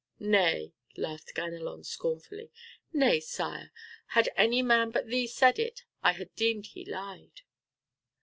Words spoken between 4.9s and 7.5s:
thee said it I had deemed he lied."